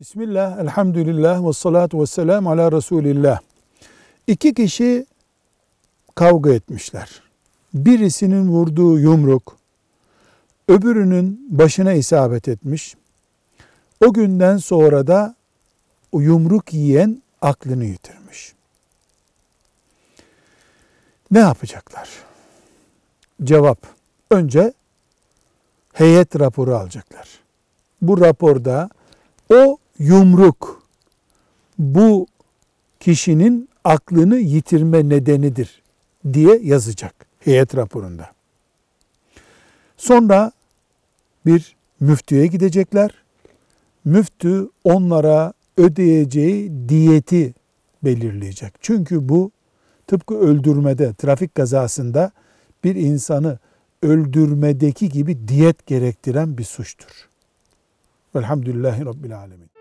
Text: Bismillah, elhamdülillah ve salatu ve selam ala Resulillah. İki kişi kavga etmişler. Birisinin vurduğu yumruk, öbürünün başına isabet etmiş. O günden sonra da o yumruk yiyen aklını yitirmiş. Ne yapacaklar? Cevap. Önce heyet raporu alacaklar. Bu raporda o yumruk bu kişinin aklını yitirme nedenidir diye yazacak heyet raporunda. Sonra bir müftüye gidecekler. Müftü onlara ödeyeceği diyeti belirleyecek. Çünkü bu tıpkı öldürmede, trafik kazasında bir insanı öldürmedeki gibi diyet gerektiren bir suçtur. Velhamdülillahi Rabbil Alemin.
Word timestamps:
Bismillah, 0.00 0.58
elhamdülillah 0.58 1.48
ve 1.48 1.52
salatu 1.52 2.00
ve 2.00 2.06
selam 2.06 2.46
ala 2.46 2.72
Resulillah. 2.72 3.40
İki 4.26 4.54
kişi 4.54 5.06
kavga 6.14 6.52
etmişler. 6.52 7.22
Birisinin 7.74 8.48
vurduğu 8.48 8.98
yumruk, 8.98 9.56
öbürünün 10.68 11.46
başına 11.58 11.92
isabet 11.92 12.48
etmiş. 12.48 12.96
O 14.06 14.12
günden 14.12 14.56
sonra 14.56 15.06
da 15.06 15.34
o 16.12 16.20
yumruk 16.20 16.74
yiyen 16.74 17.22
aklını 17.42 17.84
yitirmiş. 17.84 18.54
Ne 21.30 21.38
yapacaklar? 21.38 22.08
Cevap. 23.44 23.78
Önce 24.30 24.72
heyet 25.92 26.40
raporu 26.40 26.74
alacaklar. 26.76 27.28
Bu 28.02 28.20
raporda 28.20 28.88
o 29.52 29.78
yumruk 29.98 30.82
bu 31.78 32.26
kişinin 33.00 33.68
aklını 33.84 34.36
yitirme 34.36 35.08
nedenidir 35.08 35.82
diye 36.32 36.58
yazacak 36.62 37.26
heyet 37.40 37.76
raporunda. 37.76 38.32
Sonra 39.96 40.52
bir 41.46 41.76
müftüye 42.00 42.46
gidecekler. 42.46 43.10
Müftü 44.04 44.68
onlara 44.84 45.52
ödeyeceği 45.76 46.88
diyeti 46.88 47.54
belirleyecek. 48.04 48.72
Çünkü 48.80 49.28
bu 49.28 49.50
tıpkı 50.06 50.38
öldürmede, 50.38 51.14
trafik 51.14 51.54
kazasında 51.54 52.30
bir 52.84 52.94
insanı 52.94 53.58
öldürmedeki 54.02 55.08
gibi 55.08 55.48
diyet 55.48 55.86
gerektiren 55.86 56.58
bir 56.58 56.64
suçtur. 56.64 57.28
Velhamdülillahi 58.34 59.04
Rabbil 59.04 59.38
Alemin. 59.38 59.74